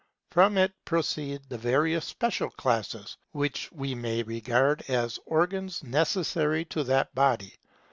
[0.31, 6.83] From it proceed the various special classes, which we may regard as organs necessary to
[6.85, 7.53] that body.